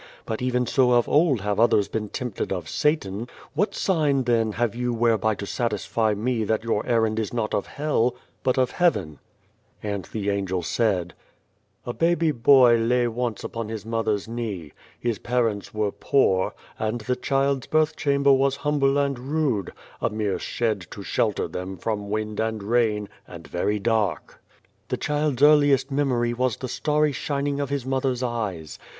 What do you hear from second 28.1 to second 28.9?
eyes.